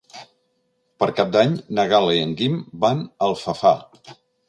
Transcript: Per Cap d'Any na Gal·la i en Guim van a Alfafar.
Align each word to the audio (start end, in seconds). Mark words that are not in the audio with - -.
Per 1.03 1.09
Cap 1.19 1.35
d'Any 1.35 1.53
na 1.81 1.87
Gal·la 1.93 2.17
i 2.19 2.25
en 2.25 2.35
Guim 2.43 2.59
van 2.87 3.07
a 3.07 3.33
Alfafar. 3.33 3.79